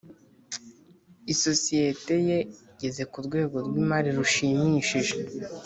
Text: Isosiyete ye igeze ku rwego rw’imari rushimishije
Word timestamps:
Isosiyete 1.33 2.15
ye 2.27 2.39
igeze 2.71 3.03
ku 3.11 3.17
rwego 3.25 3.55
rw’imari 3.67 4.09
rushimishije 4.17 5.15